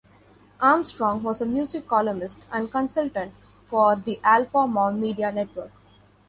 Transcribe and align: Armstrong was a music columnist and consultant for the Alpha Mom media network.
Armstrong 0.59 1.21
was 1.21 1.41
a 1.41 1.45
music 1.45 1.87
columnist 1.87 2.47
and 2.51 2.71
consultant 2.71 3.33
for 3.67 3.95
the 3.95 4.19
Alpha 4.23 4.65
Mom 4.65 4.99
media 4.99 5.31
network. 5.31 5.73